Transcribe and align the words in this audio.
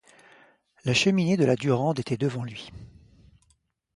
La 0.83 0.95
cheminée 0.95 1.37
de 1.37 1.45
la 1.45 1.55
Durande 1.55 1.99
était 1.99 2.17
devant 2.17 2.43
lui. 2.43 2.71